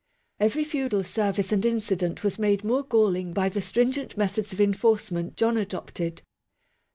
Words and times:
Every 0.39 0.63
feudal 0.63 1.03
service 1.03 1.51
and 1.51 1.63
incident 1.63 2.23
was 2.23 2.39
made 2.39 2.63
more 2.63 2.81
galling 2.81 3.33
by 3.33 3.49
the 3.49 3.61
stringent 3.61 4.17
methods 4.17 4.51
of 4.51 4.59
enforcement 4.59 5.37
John 5.37 5.57
adopted. 5.57 6.23